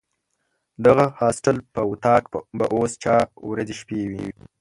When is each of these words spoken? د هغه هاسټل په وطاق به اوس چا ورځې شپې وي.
د 0.81 0.83
هغه 0.91 1.05
هاسټل 1.19 1.57
په 1.73 1.81
وطاق 1.91 2.23
به 2.57 2.65
اوس 2.75 2.91
چا 3.03 3.15
ورځې 3.49 3.75
شپې 3.81 4.01
وي. 4.11 4.27